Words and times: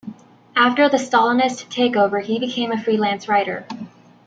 After 0.55 0.89
the 0.89 0.97
Stalinist 0.97 1.69
takeover 1.69 2.23
he 2.23 2.39
became 2.39 2.71
a 2.71 2.81
freelance 2.81 3.27
writer. 3.27 3.67